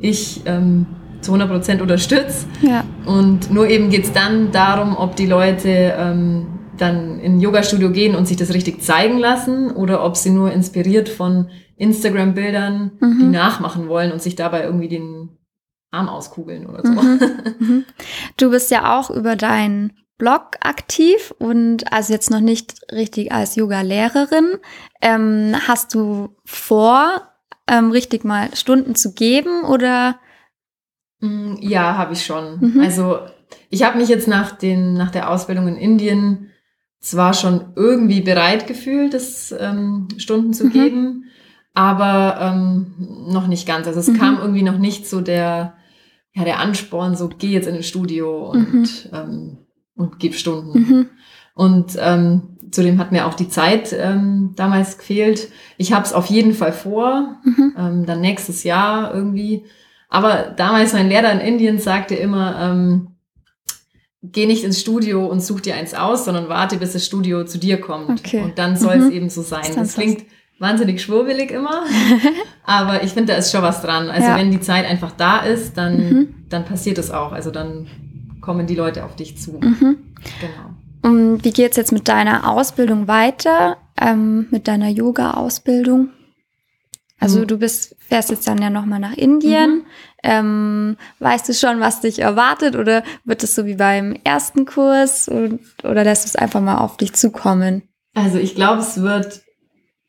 ich 0.00 0.42
ähm, 0.44 0.86
zu 1.20 1.32
100 1.32 1.48
Prozent 1.48 1.80
unterstütze. 1.80 2.46
Ja. 2.62 2.84
Und 3.06 3.50
nur 3.52 3.68
eben 3.68 3.90
geht 3.90 4.04
es 4.04 4.12
dann 4.12 4.50
darum, 4.50 4.96
ob 4.96 5.14
die 5.14 5.26
Leute 5.26 5.94
ähm, 5.96 6.46
dann 6.78 7.20
in 7.20 7.34
ein 7.34 7.40
Yoga-Studio 7.40 7.90
gehen 7.90 8.16
und 8.16 8.26
sich 8.26 8.36
das 8.36 8.52
richtig 8.52 8.82
zeigen 8.82 9.18
lassen 9.18 9.70
oder 9.70 10.04
ob 10.04 10.16
sie 10.16 10.30
nur 10.30 10.52
inspiriert 10.52 11.08
von 11.08 11.48
Instagram-Bildern 11.76 12.92
mhm. 13.00 13.18
die 13.20 13.26
nachmachen 13.26 13.88
wollen 13.88 14.12
und 14.12 14.20
sich 14.20 14.34
dabei 14.34 14.64
irgendwie 14.64 14.88
den 14.88 15.30
Arm 15.92 16.08
auskugeln 16.08 16.66
oder 16.66 16.82
so. 16.82 16.92
Mhm. 16.92 17.20
Mhm. 17.60 17.84
Du 18.36 18.50
bist 18.50 18.72
ja 18.72 18.98
auch 18.98 19.10
über 19.10 19.36
deinen 19.36 19.92
Blog 20.16 20.56
aktiv 20.60 21.34
und 21.38 21.92
also 21.92 22.12
jetzt 22.12 22.30
noch 22.30 22.40
nicht 22.40 22.92
richtig 22.92 23.32
als 23.32 23.56
Yoga-Lehrerin. 23.56 24.58
Ähm, 25.00 25.56
hast 25.66 25.94
du 25.94 26.36
vor, 26.44 27.28
ähm, 27.66 27.90
richtig 27.90 28.24
mal 28.24 28.54
Stunden 28.54 28.94
zu 28.94 29.14
geben 29.14 29.64
oder 29.64 30.18
Mm, 31.24 31.54
ja, 31.60 31.96
habe 31.96 32.12
ich 32.12 32.24
schon. 32.24 32.58
Mhm. 32.60 32.80
Also 32.80 33.18
ich 33.70 33.82
habe 33.82 33.98
mich 33.98 34.08
jetzt 34.08 34.28
nach, 34.28 34.52
den, 34.52 34.94
nach 34.94 35.10
der 35.10 35.30
Ausbildung 35.30 35.68
in 35.68 35.76
Indien 35.76 36.50
zwar 37.00 37.34
schon 37.34 37.72
irgendwie 37.76 38.20
bereit 38.20 38.66
gefühlt, 38.66 39.14
das 39.14 39.54
ähm, 39.58 40.08
Stunden 40.16 40.52
zu 40.52 40.66
mhm. 40.66 40.70
geben, 40.70 41.24
aber 41.72 42.38
ähm, 42.40 42.94
noch 43.28 43.46
nicht 43.46 43.66
ganz. 43.66 43.86
Also 43.86 44.00
es 44.00 44.08
mhm. 44.08 44.18
kam 44.18 44.38
irgendwie 44.38 44.62
noch 44.62 44.78
nicht 44.78 45.08
so 45.08 45.20
der, 45.20 45.74
ja, 46.32 46.44
der 46.44 46.60
Ansporn, 46.60 47.16
so 47.16 47.28
geh 47.28 47.50
jetzt 47.50 47.68
in 47.68 47.74
ein 47.74 47.82
Studio 47.82 48.50
und, 48.50 48.82
mhm. 48.82 48.88
ähm, 49.12 49.58
und 49.96 50.18
gib 50.18 50.34
Stunden. 50.34 50.78
Mhm. 50.78 51.06
Und 51.54 51.96
ähm, 52.00 52.58
zudem 52.70 52.98
hat 52.98 53.12
mir 53.12 53.26
auch 53.26 53.34
die 53.34 53.48
Zeit 53.48 53.94
ähm, 53.96 54.52
damals 54.56 54.98
gefehlt. 54.98 55.48
Ich 55.78 55.92
habe 55.92 56.04
es 56.04 56.12
auf 56.12 56.26
jeden 56.26 56.54
Fall 56.54 56.72
vor, 56.72 57.36
mhm. 57.44 57.74
ähm, 57.78 58.06
dann 58.06 58.20
nächstes 58.20 58.64
Jahr 58.64 59.14
irgendwie 59.14 59.64
aber 60.14 60.54
damals 60.56 60.92
mein 60.92 61.08
Lehrer 61.08 61.32
in 61.32 61.40
Indien 61.40 61.80
sagte 61.80 62.14
immer, 62.14 62.56
ähm, 62.60 63.08
geh 64.22 64.46
nicht 64.46 64.62
ins 64.62 64.80
Studio 64.80 65.26
und 65.26 65.40
such 65.42 65.62
dir 65.62 65.74
eins 65.74 65.92
aus, 65.92 66.24
sondern 66.24 66.48
warte, 66.48 66.76
bis 66.76 66.92
das 66.92 67.04
Studio 67.04 67.44
zu 67.44 67.58
dir 67.58 67.80
kommt. 67.80 68.20
Okay. 68.20 68.40
Und 68.40 68.56
dann 68.56 68.76
soll 68.76 68.94
mhm. 68.98 69.02
es 69.02 69.10
eben 69.10 69.28
so 69.28 69.42
sein. 69.42 69.64
Das, 69.66 69.74
das 69.74 69.94
klingt 69.94 70.24
wahnsinnig 70.60 71.02
schwurbelig 71.02 71.50
immer. 71.50 71.82
Aber 72.64 73.02
ich 73.02 73.10
finde, 73.10 73.32
da 73.32 73.38
ist 73.40 73.50
schon 73.50 73.62
was 73.62 73.82
dran. 73.82 74.08
Also 74.08 74.28
Ja. 74.28 74.36
wenn 74.36 74.52
die 74.52 74.60
Zeit 74.60 74.86
einfach 74.86 75.10
da 75.10 75.38
ist, 75.38 75.76
dann, 75.76 75.96
Mhm. 75.96 76.34
dann 76.48 76.64
passiert 76.64 76.98
es 76.98 77.10
auch. 77.10 77.32
Also 77.32 77.50
dann 77.50 77.88
kommen 78.44 78.66
die 78.66 78.74
Leute 78.74 79.04
auf 79.04 79.16
dich 79.16 79.38
zu. 79.38 79.52
Mhm. 79.52 80.14
Genau. 80.40 80.70
Und 81.02 81.44
wie 81.44 81.52
geht's 81.52 81.76
jetzt 81.76 81.92
mit 81.92 82.08
deiner 82.08 82.48
Ausbildung 82.48 83.08
weiter? 83.08 83.76
Ähm, 84.00 84.46
mit 84.50 84.68
deiner 84.68 84.88
Yoga-Ausbildung? 84.88 86.10
Also 87.20 87.40
Mhm. 87.40 87.46
du 87.46 87.58
bist, 87.58 87.96
fährst 88.00 88.30
jetzt 88.30 88.46
dann 88.46 88.60
ja 88.60 88.70
nochmal 88.70 89.00
nach 89.00 89.14
Indien. 89.14 89.86
Ähm, 90.22 90.96
weißt 91.20 91.48
du 91.48 91.54
schon, 91.54 91.80
was 91.80 92.00
dich 92.00 92.18
erwartet? 92.18 92.76
Oder 92.76 93.02
wird 93.24 93.42
es 93.42 93.54
so 93.54 93.66
wie 93.66 93.76
beim 93.76 94.16
ersten 94.24 94.66
Kurs? 94.66 95.28
Und, 95.28 95.60
oder 95.84 96.04
lässt 96.04 96.24
du 96.24 96.28
es 96.28 96.36
einfach 96.36 96.60
mal 96.60 96.78
auf 96.78 96.96
dich 96.96 97.12
zukommen? 97.14 97.82
Also 98.14 98.38
ich 98.38 98.54
glaube, 98.54 98.80
es 98.80 99.00
wird 99.00 99.42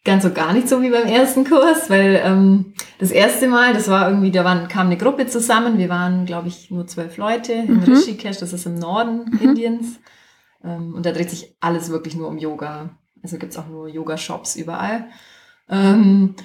ganz 0.05 0.23
so 0.23 0.31
gar 0.31 0.53
nicht 0.53 0.69
so 0.69 0.81
wie 0.81 0.91
beim 0.91 1.07
ersten 1.07 1.43
Kurs, 1.43 1.89
weil 1.89 2.21
ähm, 2.23 2.73
das 2.99 3.11
erste 3.11 3.47
Mal, 3.47 3.73
das 3.73 3.89
war 3.89 4.07
irgendwie, 4.07 4.31
da 4.31 4.45
waren, 4.45 4.67
kam 4.69 4.87
eine 4.87 4.97
Gruppe 4.97 5.27
zusammen. 5.27 5.77
Wir 5.77 5.89
waren, 5.89 6.25
glaube 6.25 6.47
ich, 6.47 6.71
nur 6.71 6.87
zwölf 6.87 7.17
Leute 7.17 7.53
in 7.53 7.77
Mhm. 7.77 7.83
Rishikesh, 7.83 8.37
das 8.37 8.53
ist 8.53 8.65
im 8.65 8.79
Norden 8.79 9.37
Indiens. 9.41 9.99
Ähm, 10.63 10.93
und 10.93 11.05
da 11.05 11.11
dreht 11.11 11.29
sich 11.29 11.55
alles 11.59 11.89
wirklich 11.89 12.15
nur 12.15 12.29
um 12.29 12.37
Yoga. 12.37 12.97
Also 13.21 13.37
gibt's 13.37 13.57
auch 13.57 13.67
nur 13.67 13.87
Yoga-Shops 13.87 14.55
überall. 14.55 15.07
Ähm, 15.69 16.35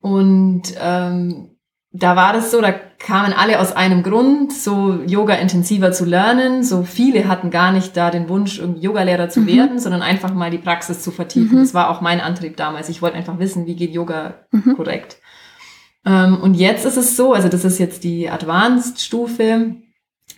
und 0.00 0.62
ähm, 0.78 1.55
da 1.98 2.16
war 2.16 2.32
das 2.32 2.50
so, 2.50 2.60
da 2.60 2.72
kamen 2.72 3.32
alle 3.32 3.60
aus 3.60 3.72
einem 3.72 4.02
Grund, 4.02 4.52
so 4.52 5.00
Yoga 5.06 5.34
intensiver 5.34 5.92
zu 5.92 6.04
lernen. 6.04 6.64
So 6.64 6.82
viele 6.82 7.28
hatten 7.28 7.50
gar 7.50 7.72
nicht 7.72 7.96
da 7.96 8.10
den 8.10 8.28
Wunsch, 8.28 8.58
irgendwie 8.58 8.80
Yogalehrer 8.82 9.28
zu 9.28 9.40
Mhm. 9.40 9.46
werden, 9.46 9.78
sondern 9.78 10.02
einfach 10.02 10.34
mal 10.34 10.50
die 10.50 10.58
Praxis 10.58 11.02
zu 11.02 11.10
vertiefen. 11.10 11.56
Mhm. 11.58 11.62
Das 11.62 11.74
war 11.74 11.90
auch 11.90 12.00
mein 12.00 12.20
Antrieb 12.20 12.56
damals. 12.56 12.88
Ich 12.88 13.02
wollte 13.02 13.16
einfach 13.16 13.38
wissen, 13.38 13.66
wie 13.66 13.76
geht 13.76 13.92
Yoga 13.92 14.34
Mhm. 14.50 14.76
korrekt. 14.76 15.18
Ähm, 16.04 16.38
und 16.40 16.54
jetzt 16.54 16.84
ist 16.84 16.96
es 16.96 17.16
so, 17.16 17.32
also 17.32 17.48
das 17.48 17.64
ist 17.64 17.78
jetzt 17.78 18.04
die 18.04 18.28
Advanced-Stufe. 18.30 19.76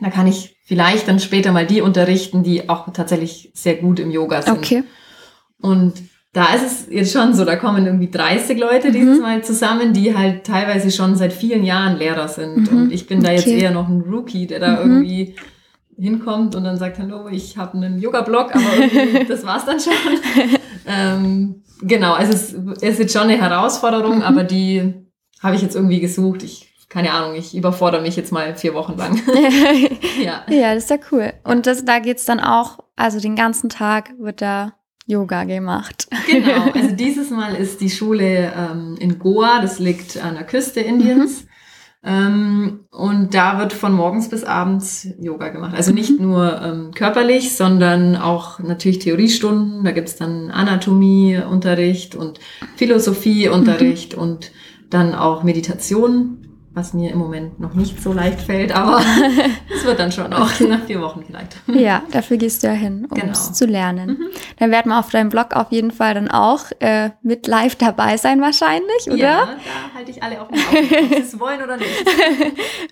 Da 0.01 0.11
kann 0.11 0.27
ich 0.27 0.57
vielleicht 0.65 1.09
dann 1.09 1.19
später 1.19 1.53
mal 1.53 1.67
die 1.67 1.81
unterrichten, 1.81 2.43
die 2.43 2.69
auch 2.69 2.93
tatsächlich 2.93 3.51
sehr 3.55 3.77
gut 3.77 3.99
im 4.01 4.11
Yoga 4.11 4.43
sind. 4.43 4.59
Okay. 4.59 4.85
Und 5.61 5.95
da 6.39 6.55
ist 6.55 6.63
es 6.65 6.87
jetzt 6.89 7.13
schon 7.13 7.35
so, 7.35 7.45
da 7.45 7.57
kommen 7.57 7.85
irgendwie 7.85 8.09
30 8.11 8.59
Leute 8.61 8.93
dieses 8.93 9.17
Mhm. 9.17 9.23
Mal 9.23 9.43
zusammen, 9.43 9.93
die 9.93 10.17
halt 10.17 10.45
teilweise 10.45 10.91
schon 10.93 11.17
seit 11.17 11.33
vielen 11.33 11.65
Jahren 11.65 11.97
Lehrer 11.97 12.29
sind. 12.29 12.71
Mhm. 12.71 12.79
Und 12.83 12.93
ich 12.93 13.09
bin 13.09 13.21
da 13.23 13.33
jetzt 13.33 13.49
Okay. 13.49 13.59
eher 13.59 13.73
noch 13.73 13.89
ein 13.89 14.03
Rookie, 14.03 14.47
der 14.47 14.61
da 14.61 14.71
Mhm. 14.73 14.79
irgendwie 15.03 15.35
hinkommt 15.99 16.55
und 16.55 16.63
dann 16.63 16.77
sagt, 16.77 17.01
hallo, 17.01 17.27
ich 17.29 17.57
habe 17.59 17.77
einen 17.77 17.99
Yoga-Blog, 17.99 18.55
aber 18.55 18.65
das 19.29 19.45
war's 19.45 19.65
dann 19.65 19.81
schon. 19.81 19.93
ähm, 20.87 21.63
genau, 21.83 22.13
also 22.13 22.33
es 22.33 22.53
ist 22.83 22.99
jetzt 23.01 23.13
schon 23.13 23.23
eine 23.23 23.41
Herausforderung, 23.41 24.17
Mhm. 24.19 24.23
aber 24.23 24.45
die 24.45 24.95
habe 25.43 25.57
ich 25.57 25.63
jetzt 25.63 25.75
irgendwie 25.75 25.99
gesucht. 26.01 26.43
Ich, 26.45 26.73
keine 26.89 27.13
Ahnung, 27.13 27.35
ich 27.35 27.57
überfordere 27.57 28.01
mich 28.01 28.17
jetzt 28.17 28.31
mal 28.33 28.55
vier 28.55 28.75
Wochen 28.75 28.97
lang. 28.97 29.21
ja. 30.23 30.43
ja, 30.49 30.75
das 30.75 30.85
ist 30.85 30.91
ja 30.91 30.99
cool. 31.11 31.33
Und 31.43 31.67
das, 31.67 31.85
da 31.85 31.99
geht's 31.99 32.25
dann 32.25 32.39
auch, 32.41 32.79
also 32.97 33.19
den 33.21 33.35
ganzen 33.35 33.69
Tag 33.69 34.11
wird 34.21 34.41
da 34.41 34.75
Yoga 35.09 35.45
gemacht. 35.45 36.07
Genau, 36.31 36.71
also 36.75 36.95
dieses 36.95 37.31
Mal 37.31 37.55
ist 37.55 37.81
die 37.81 37.89
Schule 37.89 38.53
ähm, 38.55 38.97
in 39.01 39.19
Goa, 39.19 39.63
das 39.63 39.79
liegt 39.79 40.23
an 40.23 40.35
der 40.35 40.45
Küste 40.45 40.81
Indiens. 40.81 41.47
Ähm, 42.05 42.81
und 42.91 43.33
da 43.33 43.59
wird 43.59 43.73
von 43.73 43.95
morgens 43.95 44.29
bis 44.29 44.45
abends 44.45 45.09
Yoga 45.19 45.49
gemacht. 45.49 45.75
Also 45.75 45.93
nicht 45.93 46.21
nur 46.21 46.61
ähm, 46.63 46.91
körperlich, 46.95 47.57
sondern 47.57 48.15
auch 48.17 48.59
natürlich 48.59 48.99
Theoriestunden. 48.99 49.85
Da 49.85 49.93
gibt's 49.93 50.17
dann 50.17 50.51
Anatomieunterricht 50.51 52.15
und 52.15 52.41
Philosophieunterricht 52.77 54.15
und 54.15 54.53
dann 54.91 55.15
auch 55.15 55.43
Meditation, 55.43 56.48
was 56.79 56.95
mir 56.95 57.11
im 57.11 57.19
Moment 57.19 57.59
noch 57.61 57.75
nicht 57.75 58.01
so 58.03 58.13
leicht 58.13 58.41
fällt, 58.41 58.73
aber 58.73 59.01
es 59.75 59.85
wird 59.85 59.99
dann 59.99 60.13
schon 60.13 60.33
auch 60.33 60.49
nach 60.61 60.85
vier 60.87 61.01
Wochen 61.03 61.25
vielleicht. 61.27 61.57
Ja, 61.67 62.03
dafür 62.13 62.37
gehst 62.37 62.63
du 62.63 62.69
ja 62.69 62.73
hin, 62.73 63.07
um 63.11 63.19
Genau. 63.19 63.33
es 63.33 63.53
zu 63.53 63.67
lernen. 63.67 64.11
Mhm. 64.11 64.27
Dann 64.59 64.71
werden 64.71 64.91
wir 64.91 64.99
auf 64.99 65.11
deinem 65.11 65.29
Blog 65.29 65.55
auf 65.55 65.71
jeden 65.73 65.91
Fall 65.91 66.15
dann 66.15 66.31
auch 66.31 66.67
äh, 66.81 67.11
mit 67.23 67.47
live 67.47 67.75
dabei 67.77 68.17
sein 68.17 68.41
wahrscheinlich, 68.41 69.07
oder? 69.09 69.17
Ja, 69.17 69.45
da 69.47 69.99
halte 69.99 70.11
ich 70.11 70.23
alle 70.23 70.41
auf 70.41 70.49
dem 70.49 70.59
Auge, 70.59 70.79
ob 70.79 71.09
sie 71.15 71.21
es 71.21 71.41
wollen 71.41 71.63
oder 71.63 71.77
nicht. 71.77 71.89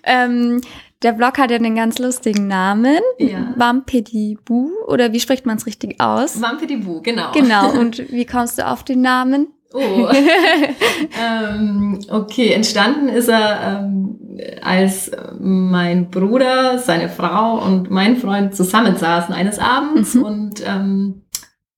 Ähm, 0.04 0.60
der 1.02 1.12
Blog 1.12 1.38
hat 1.38 1.50
ja 1.50 1.56
einen 1.56 1.74
ganz 1.74 1.98
lustigen 1.98 2.46
Namen. 2.48 2.98
Ja. 3.18 3.52
Wampedibu, 3.56 4.70
oder 4.86 5.12
wie 5.12 5.20
spricht 5.20 5.46
man 5.46 5.56
es 5.56 5.66
richtig 5.66 6.00
aus? 6.00 6.40
Vampiribu, 6.40 7.02
genau. 7.02 7.32
Genau, 7.32 7.70
und 7.78 8.10
wie 8.10 8.24
kommst 8.24 8.58
du 8.58 8.66
auf 8.66 8.82
den 8.84 9.02
Namen? 9.02 9.48
Oh. 9.76 10.08
ähm, 11.22 11.98
okay, 12.10 12.52
entstanden 12.52 13.08
ist 13.08 13.28
er, 13.28 13.80
ähm, 13.82 14.18
als 14.62 15.10
mein 15.38 16.10
Bruder, 16.10 16.78
seine 16.78 17.08
Frau 17.08 17.58
und 17.64 17.90
mein 17.90 18.16
Freund 18.16 18.54
zusammensaßen 18.54 19.34
eines 19.34 19.58
Abends 19.58 20.14
Mhm. 20.14 20.22
und 20.22 20.62
ähm, 20.66 21.22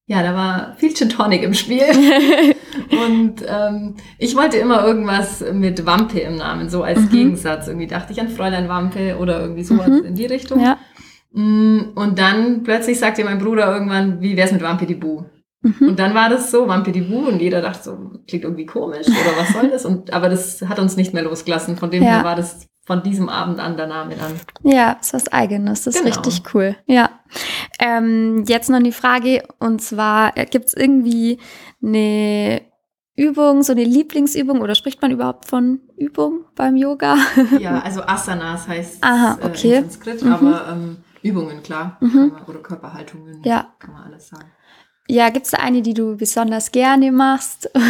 ja, 0.06 0.22
da 0.22 0.34
war 0.34 0.74
viel 0.78 0.94
Gin 0.94 1.10
Tonic 1.10 1.42
im 1.42 1.52
Spiel. 1.54 1.82
und 2.90 3.34
ähm, 3.46 3.96
ich 4.18 4.34
wollte 4.36 4.56
immer 4.56 4.84
irgendwas 4.86 5.44
mit 5.52 5.84
Wampe 5.84 6.20
im 6.20 6.36
Namen, 6.36 6.68
so 6.70 6.82
als 6.82 6.98
Mhm. 7.00 7.10
Gegensatz. 7.10 7.68
Irgendwie 7.68 7.86
dachte 7.88 8.12
ich 8.12 8.20
an 8.20 8.28
Fräulein 8.30 8.68
Wampe 8.68 9.18
oder 9.18 9.40
irgendwie 9.40 9.64
sowas 9.64 9.88
Mhm. 9.88 10.04
in 10.06 10.14
die 10.14 10.26
Richtung. 10.26 10.60
ja. 10.60 10.78
Mm, 11.32 11.90
Und 11.94 12.18
dann 12.18 12.62
plötzlich 12.62 12.98
sagte 12.98 13.22
mein 13.22 13.38
Bruder 13.38 13.70
irgendwann, 13.70 14.22
wie 14.22 14.34
wär's 14.36 14.50
mit 14.52 14.62
Vampiribu? 14.62 15.24
Mhm. 15.62 15.88
Und 15.88 15.98
dann 15.98 16.14
war 16.14 16.28
das 16.28 16.50
so, 16.50 16.68
Vampiribu, 16.68 17.26
und 17.28 17.40
jeder 17.40 17.60
dachte 17.60 17.82
so, 17.82 18.20
klingt 18.28 18.44
irgendwie 18.44 18.66
komisch 18.66 19.08
oder 19.08 19.36
was 19.36 19.52
soll 19.52 19.70
das? 19.70 19.84
Und, 19.84 20.12
aber 20.12 20.28
das 20.28 20.62
hat 20.62 20.78
uns 20.78 20.96
nicht 20.96 21.14
mehr 21.14 21.24
losgelassen. 21.24 21.76
Von 21.76 21.90
dem 21.90 22.02
Ja. 22.04 22.10
her 22.10 22.24
war 22.24 22.36
das 22.36 22.66
von 22.86 23.02
diesem 23.02 23.28
Abend 23.28 23.58
an 23.60 23.76
der 23.76 23.86
Name 23.86 24.14
dann. 24.16 24.32
Ja, 24.62 24.92
ist 25.00 25.12
was 25.12 25.28
Eigenes. 25.28 25.82
Das 25.84 25.94
ist 25.96 26.04
Genau. 26.04 26.14
richtig 26.16 26.54
cool. 26.54 26.76
Ja. 26.86 27.10
Ähm, 27.80 28.44
jetzt 28.46 28.70
noch 28.70 28.80
die 28.82 28.92
Frage, 28.92 29.42
und 29.58 29.82
zwar, 29.82 30.32
gibt 30.32 30.66
es 30.68 30.74
irgendwie 30.74 31.38
eine 31.82 32.62
Übung, 33.16 33.62
so 33.64 33.72
eine 33.72 33.84
Lieblingsübung 33.84 34.60
oder 34.60 34.74
spricht 34.76 35.02
man 35.02 35.10
überhaupt 35.10 35.46
von 35.46 35.80
Übung 35.96 36.44
beim 36.54 36.76
Yoga? 36.76 37.16
Ja, 37.58 37.80
also 37.80 38.00
Asanas 38.02 38.68
heißt 38.68 39.02
Aha, 39.02 39.38
äh, 39.42 39.46
okay. 39.46 39.74
in 39.78 39.82
Sanskrit, 39.82 40.22
Mhm. 40.22 40.32
aber 40.32 40.64
ähm, 40.70 40.96
Übungen, 41.22 41.62
klar. 41.64 41.98
Mhm. 42.00 42.32
Man, 42.32 42.44
oder 42.46 42.60
Körperhaltungen, 42.60 43.42
Ja. 43.42 43.74
kann 43.80 43.92
man 43.92 44.04
alles 44.04 44.28
sagen. 44.28 44.46
Ja, 45.10 45.30
gibt 45.30 45.46
es 45.46 45.52
da 45.52 45.58
eine, 45.58 45.80
die 45.82 45.94
du 45.94 46.16
besonders 46.16 46.70
gerne 46.72 47.12
machst? 47.12 47.70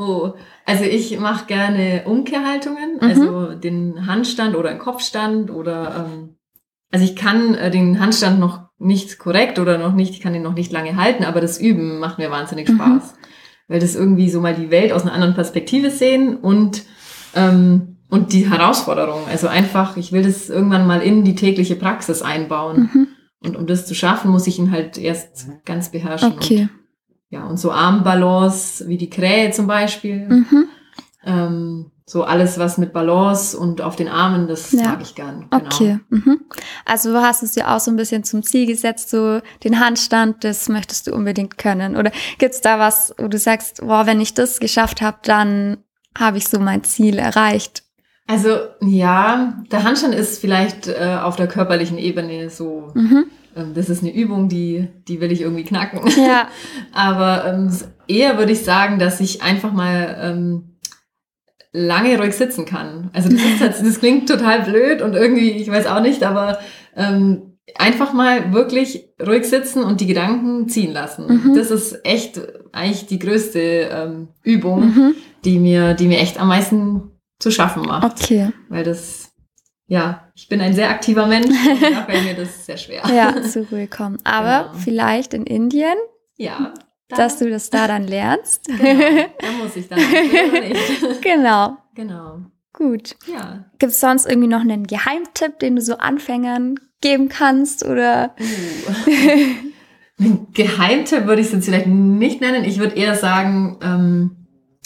Oh, 0.00 0.34
also 0.64 0.84
ich 0.84 1.18
mache 1.18 1.46
gerne 1.46 2.02
Umkehrhaltungen, 2.06 2.98
Mhm. 3.00 3.00
also 3.00 3.54
den 3.54 4.06
Handstand 4.06 4.54
oder 4.54 4.70
einen 4.70 4.78
Kopfstand 4.78 5.50
oder 5.50 6.06
ähm, 6.06 6.36
also 6.92 7.04
ich 7.04 7.16
kann 7.16 7.56
äh, 7.56 7.68
den 7.72 7.98
Handstand 7.98 8.38
noch 8.38 8.60
nicht 8.78 9.18
korrekt 9.18 9.58
oder 9.58 9.76
noch 9.76 9.94
nicht, 9.94 10.12
ich 10.12 10.20
kann 10.20 10.36
ihn 10.36 10.42
noch 10.42 10.54
nicht 10.54 10.70
lange 10.70 10.94
halten, 10.94 11.24
aber 11.24 11.40
das 11.40 11.58
Üben 11.60 11.98
macht 11.98 12.18
mir 12.18 12.30
wahnsinnig 12.30 12.68
Mhm. 12.68 12.76
Spaß, 12.76 13.14
weil 13.66 13.80
das 13.80 13.96
irgendwie 13.96 14.30
so 14.30 14.40
mal 14.40 14.54
die 14.54 14.70
Welt 14.70 14.92
aus 14.92 15.02
einer 15.02 15.14
anderen 15.14 15.34
Perspektive 15.34 15.90
sehen 15.90 16.36
und 16.36 16.84
ähm, 17.34 17.96
und 18.08 18.32
die 18.32 18.48
Herausforderung, 18.48 19.22
also 19.28 19.48
einfach, 19.48 19.96
ich 19.96 20.12
will 20.12 20.22
das 20.22 20.48
irgendwann 20.48 20.86
mal 20.86 21.02
in 21.02 21.24
die 21.24 21.34
tägliche 21.34 21.74
Praxis 21.74 22.22
einbauen 22.22 22.88
Mhm. 22.94 23.08
Und 23.40 23.56
um 23.56 23.66
das 23.66 23.86
zu 23.86 23.94
schaffen, 23.94 24.30
muss 24.30 24.46
ich 24.46 24.58
ihn 24.58 24.70
halt 24.70 24.98
erst 24.98 25.46
ganz 25.64 25.90
beherrschen. 25.90 26.32
Okay. 26.32 26.62
Und, 26.62 26.70
ja, 27.30 27.44
und 27.44 27.58
so 27.58 27.70
Armbalance, 27.72 28.88
wie 28.88 28.96
die 28.98 29.10
Krähe 29.10 29.50
zum 29.50 29.66
Beispiel. 29.66 30.28
Mhm. 30.28 30.68
Ähm, 31.24 31.90
so 32.06 32.24
alles, 32.24 32.58
was 32.58 32.78
mit 32.78 32.94
Balance 32.94 33.56
und 33.58 33.82
auf 33.82 33.94
den 33.94 34.08
Armen, 34.08 34.48
das 34.48 34.72
Ja. 34.72 34.84
mag 34.84 35.02
ich 35.02 35.14
gern. 35.14 35.46
Genau. 35.50 35.64
Okay. 35.66 36.00
Mhm. 36.08 36.40
Also 36.86 37.12
du 37.12 37.20
hast 37.20 37.42
es 37.42 37.54
ja 37.54 37.76
auch 37.76 37.80
so 37.80 37.90
ein 37.90 37.96
bisschen 37.96 38.24
zum 38.24 38.42
Ziel 38.42 38.66
gesetzt, 38.66 39.10
so 39.10 39.40
den 39.62 39.78
Handstand, 39.78 40.42
das 40.42 40.70
möchtest 40.70 41.06
du 41.06 41.14
unbedingt 41.14 41.58
können. 41.58 41.96
Oder 41.96 42.10
gibt's 42.38 42.62
da 42.62 42.78
was, 42.78 43.14
wo 43.18 43.28
du 43.28 43.38
sagst, 43.38 43.82
boah, 43.82 44.06
wenn 44.06 44.22
ich 44.22 44.32
das 44.32 44.58
geschafft 44.58 45.02
habe, 45.02 45.18
dann 45.22 45.84
habe 46.16 46.38
ich 46.38 46.48
so 46.48 46.58
mein 46.58 46.82
Ziel 46.82 47.18
erreicht. 47.18 47.82
Also 48.30 48.50
ja, 48.82 49.54
der 49.72 49.82
Handstand 49.84 50.14
ist 50.14 50.38
vielleicht 50.40 50.86
äh, 50.86 51.16
auf 51.22 51.36
der 51.36 51.48
körperlichen 51.48 51.96
Ebene 51.98 52.50
so, 52.50 52.92
Mhm. 52.94 53.24
ähm, 53.56 53.72
das 53.74 53.88
ist 53.88 54.02
eine 54.02 54.14
Übung, 54.14 54.48
die, 54.50 54.86
die 55.08 55.20
will 55.20 55.32
ich 55.32 55.40
irgendwie 55.40 55.64
knacken. 55.64 56.00
Ja. 56.16 56.48
Aber 56.92 57.46
ähm, 57.46 57.70
eher 58.06 58.36
würde 58.38 58.52
ich 58.52 58.62
sagen, 58.64 58.98
dass 58.98 59.18
ich 59.20 59.42
einfach 59.42 59.72
mal 59.72 60.18
ähm, 60.22 60.76
lange 61.72 62.18
ruhig 62.18 62.34
sitzen 62.34 62.64
kann. 62.66 63.10
Also 63.14 63.30
das, 63.30 63.40
ist, 63.78 63.82
das 63.86 63.98
klingt 64.00 64.28
total 64.28 64.62
blöd 64.62 65.00
und 65.02 65.14
irgendwie, 65.14 65.50
ich 65.52 65.70
weiß 65.70 65.86
auch 65.86 66.00
nicht, 66.02 66.22
aber 66.22 66.58
ähm, 66.96 67.54
einfach 67.76 68.12
mal 68.12 68.52
wirklich 68.52 69.08
ruhig 69.26 69.44
sitzen 69.44 69.82
und 69.84 70.00
die 70.02 70.06
Gedanken 70.06 70.68
ziehen 70.68 70.92
lassen. 70.92 71.26
Mhm. 71.50 71.54
Das 71.54 71.70
ist 71.70 72.04
echt 72.04 72.40
eigentlich 72.72 73.06
die 73.06 73.18
größte 73.18 73.58
ähm, 73.60 74.28
Übung, 74.42 74.80
Mhm. 74.86 75.14
die 75.44 75.58
mir, 75.58 75.94
die 75.94 76.08
mir 76.08 76.18
echt 76.18 76.38
am 76.40 76.48
meisten 76.48 77.12
zu 77.38 77.50
schaffen 77.50 77.82
macht. 77.82 78.04
Okay. 78.22 78.50
Weil 78.68 78.84
das, 78.84 79.30
ja, 79.86 80.28
ich 80.34 80.48
bin 80.48 80.60
ein 80.60 80.74
sehr 80.74 80.90
aktiver 80.90 81.26
Mensch 81.26 81.46
und 81.48 81.82
da 81.82 82.04
fällt 82.04 82.24
mir 82.24 82.34
das 82.34 82.66
sehr 82.66 82.76
schwer. 82.76 83.02
Ja, 83.14 83.42
zur 83.42 83.66
Ruhe 83.68 83.86
kommen. 83.86 84.18
Aber 84.24 84.70
Genau. 84.70 84.78
vielleicht 84.84 85.34
in 85.34 85.44
Indien. 85.44 85.96
Ja, 86.36 86.74
da. 87.08 87.16
dass 87.16 87.38
du 87.38 87.48
das 87.50 87.70
da 87.70 87.86
dann 87.88 88.06
lernst. 88.06 88.66
Genau, 88.78 89.26
da 89.40 89.52
muss 89.62 89.76
ich 89.76 89.88
dann 89.88 89.98
nicht. 90.60 91.22
genau. 91.22 91.76
Genau. 91.94 92.40
Gut. 92.72 93.16
Ja. 93.26 93.64
Gibt 93.78 93.92
es 93.92 94.00
sonst 94.00 94.26
irgendwie 94.26 94.48
noch 94.48 94.60
einen 94.60 94.86
Geheimtipp, 94.86 95.58
den 95.58 95.76
du 95.76 95.82
so 95.82 95.96
Anfängern 95.98 96.76
geben 97.00 97.28
kannst 97.28 97.84
oder? 97.84 98.34
Uh. 98.38 99.10
Ein 100.20 100.48
Geheimtipp 100.52 101.26
würde 101.26 101.40
ich 101.40 101.48
es 101.48 101.52
jetzt 101.54 101.64
vielleicht 101.66 101.86
nicht 101.86 102.40
nennen. 102.40 102.64
Ich 102.64 102.78
würde 102.78 102.96
eher 102.96 103.14
sagen, 103.14 103.78
ähm, 103.82 104.37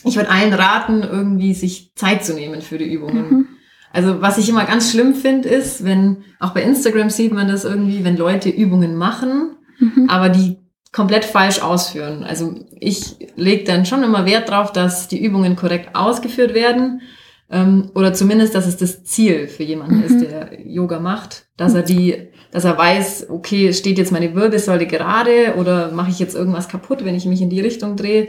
ich 0.04 0.16
würde 0.16 0.30
allen 0.30 0.52
raten, 0.52 1.02
irgendwie 1.02 1.54
sich 1.54 1.92
Zeit 1.94 2.25
zu 2.25 2.35
nehmen 2.35 2.62
für 2.62 2.78
die 2.78 2.92
Übungen. 2.92 3.30
Mhm. 3.30 3.49
Also 3.92 4.23
was 4.23 4.38
ich 4.38 4.49
immer 4.49 4.64
ganz 4.64 4.90
schlimm 4.90 5.14
finde, 5.14 5.49
ist, 5.49 5.85
wenn, 5.85 6.25
auch 6.40 6.54
bei 6.54 6.62
Instagram 6.62 7.11
sieht 7.11 7.32
man 7.32 7.49
das 7.49 7.64
irgendwie, 7.64 8.04
wenn 8.04 8.16
Leute 8.16 8.49
Übungen 8.49 8.97
machen, 8.97 9.56
mhm. 9.78 10.09
aber 10.09 10.30
die 10.30 10.59
komplett 10.92 11.25
falsch 11.25 11.61
ausführen. 11.62 12.25
Also 12.25 12.54
ich 12.78 13.16
lege 13.37 13.64
dann 13.64 13.87
schon 13.87 14.02
immer 14.02 14.26
Wert 14.26 14.50
drauf, 14.50 14.73
dass 14.73 15.09
die 15.09 15.23
Übungen 15.23 15.56
korrekt 15.56 15.94
ausgeführt 15.94 16.54
werden 16.54 17.02
ähm, 17.50 17.90
oder 17.94 18.14
zumindest, 18.14 18.54
dass 18.54 18.66
es 18.66 18.76
das 18.76 19.04
Ziel 19.04 19.47
für 19.47 19.62
jemanden 19.62 19.99
mhm. 19.99 20.04
ist, 20.04 20.21
der 20.21 20.66
Yoga 20.66 20.99
macht, 20.99 21.47
dass 21.56 21.75
er 21.75 21.82
die, 21.82 22.28
dass 22.50 22.64
er 22.64 22.76
weiß, 22.76 23.28
okay, 23.30 23.73
steht 23.73 23.99
jetzt 23.99 24.12
meine 24.12 24.35
Wirbelsäule 24.35 24.87
gerade 24.87 25.54
oder 25.59 25.92
mache 25.92 26.11
ich 26.11 26.18
jetzt 26.18 26.35
irgendwas 26.35 26.68
kaputt, 26.68 27.04
wenn 27.04 27.14
ich 27.14 27.26
mich 27.26 27.42
in 27.42 27.50
die 27.50 27.61
Richtung 27.61 27.97
drehe 27.97 28.28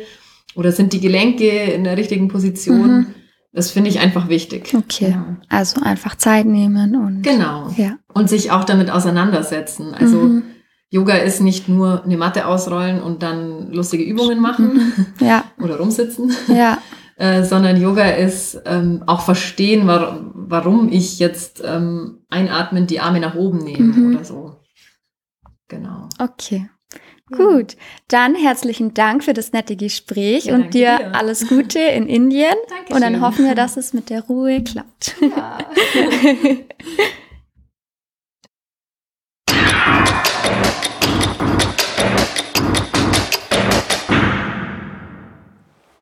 oder 0.56 0.72
sind 0.72 0.94
die 0.94 1.00
Gelenke 1.00 1.50
in 1.50 1.84
der 1.84 1.98
richtigen 1.98 2.28
Position? 2.28 2.92
Mhm. 2.92 3.06
Das 3.54 3.70
finde 3.70 3.92
ich 3.92 4.00
einfach 4.00 4.30
wichtig. 4.30 4.74
Okay. 4.76 5.12
Ja. 5.12 5.38
Also 5.48 5.82
einfach 5.82 6.16
Zeit 6.16 6.48
nehmen 6.48 6.96
und. 6.96 7.22
Genau. 7.22 7.70
Ja. 7.78 7.98
Und 8.14 8.28
sich 8.28 8.52
auch 8.52 8.64
damit 8.64 8.90
auseinandersetzen. 8.90 9.94
Also 9.94 10.18
mhm. 10.18 10.44
Yoga 10.90 11.16
ist 11.16 11.40
nicht 11.40 11.70
nur 11.70 12.04
eine 12.04 12.18
Matte 12.18 12.48
ausrollen 12.48 13.02
und 13.02 13.24
dann 13.24 13.72
lustige 13.72 14.04
Übungen 14.04 14.40
machen. 14.40 14.74
Mhm. 14.74 15.06
Ja. 15.26 15.46
oder 15.62 15.78
rumsitzen. 15.78 16.32
Ja. 16.48 16.80
äh, 17.16 17.44
sondern 17.44 17.80
Yoga 17.80 18.10
ist 18.10 18.60
ähm, 18.66 19.04
auch 19.06 19.22
verstehen, 19.22 19.86
war, 19.86 20.32
warum 20.34 20.92
ich 20.92 21.20
jetzt 21.20 21.62
ähm, 21.64 22.26
einatmend 22.30 22.90
die 22.90 23.00
Arme 23.00 23.20
nach 23.20 23.36
oben 23.36 23.60
nehme 23.60 23.94
mhm. 23.94 24.16
oder 24.16 24.26
so. 24.26 24.56
Genau. 25.68 26.10
Okay. 26.20 26.70
Gut, 27.32 27.78
dann 28.10 28.36
herzlichen 28.36 28.94
Dank 28.94 29.24
für 29.24 29.34
das 29.34 29.54
nette 29.54 29.78
Gespräch 29.78 30.46
ja, 30.46 30.56
und 30.56 30.74
dir, 30.74 30.98
dir, 30.98 31.16
alles 31.16 31.48
Gute 31.48 31.80
in 31.80 32.08
Indien. 32.08 32.54
Dankeschön. 32.68 32.88
Und 32.96 33.02
dann 33.02 33.22
hoffen 33.22 33.46
wir, 33.46 33.56
dass 33.56 33.78
es 33.78 33.94
mit 33.94 34.10
der 34.10 34.24
Ruhe 34.24 34.62
klappt. 34.62 35.16
Ja. 35.22 35.58